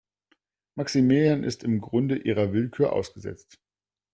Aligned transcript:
Maximilian 0.73 1.43
ist 1.43 1.63
im 1.63 1.79
Grunde 1.79 2.17
ihrer 2.17 2.53
Willkür 2.53 2.91
ausgesetzt. 2.91 3.59